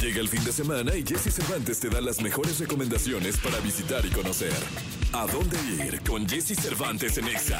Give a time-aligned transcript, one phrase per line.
[0.00, 4.04] Llega el fin de semana y Jesse Cervantes te da las mejores recomendaciones para visitar
[4.04, 4.52] y conocer.
[5.16, 7.58] ¿A dónde ir con Jesse Cervantes en Exa?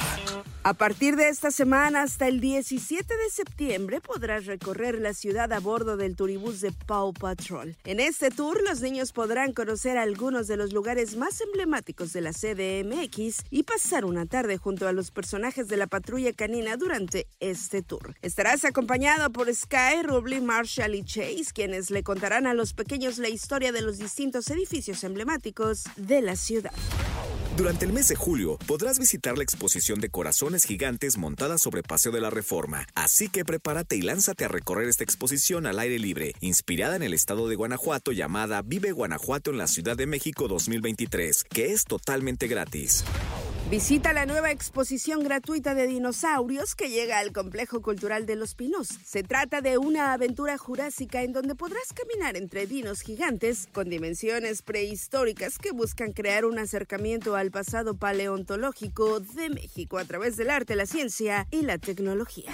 [0.62, 5.61] A partir de esta semana hasta el 17 de septiembre podrás recorrer la ciudad a
[5.61, 7.75] bordo del turibús de Paw Patrol.
[7.84, 12.32] En este tour los niños podrán conocer algunos de los lugares más emblemáticos de la
[12.32, 17.80] CDMX y pasar una tarde junto a los personajes de la patrulla canina durante este
[17.80, 18.16] tour.
[18.20, 23.31] Estarás acompañado por Sky, Rubley, Marshall y Chase, quienes le contarán a los pequeños la
[23.31, 26.75] historia de los distintos edificios emblemáticos de la ciudad.
[27.57, 32.12] Durante el mes de julio podrás visitar la exposición de corazones gigantes montada sobre Paseo
[32.12, 36.34] de la Reforma, así que prepárate y lánzate a recorrer esta exposición al aire libre,
[36.41, 41.45] inspirada en el estado de Guanajuato llamada Vive Guanajuato en la Ciudad de México 2023,
[41.45, 43.05] que es totalmente gratis.
[43.69, 48.86] Visita la nueva exposición gratuita de dinosaurios que llega al Complejo Cultural de Los Pinos.
[48.86, 54.62] Se trata de una aventura jurásica en donde podrás caminar entre dinos gigantes con dimensiones
[54.62, 60.77] prehistóricas que buscan crear un acercamiento al pasado paleontológico de México a través del arte,
[60.77, 62.53] la ciencia y la tecnología.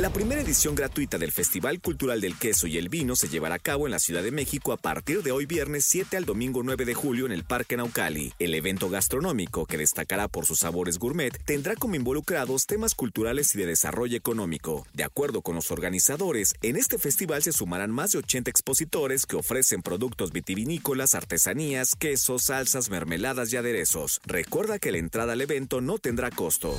[0.00, 3.60] La primera edición gratuita del Festival Cultural del Queso y el Vino se llevará a
[3.60, 6.84] cabo en la Ciudad de México a partir de hoy viernes 7 al domingo 9
[6.84, 8.32] de julio en el Parque Naucali.
[8.40, 13.58] El evento gastronómico, que destacará por sus sabores gourmet, tendrá como involucrados temas culturales y
[13.58, 14.84] de desarrollo económico.
[14.94, 19.36] De acuerdo con los organizadores, en este festival se sumarán más de 80 expositores que
[19.36, 24.20] ofrecen productos vitivinícolas, artesanías, quesos, salsas, mermeladas y aderezos.
[24.26, 26.76] Recuerda que la entrada al evento no tendrá costo.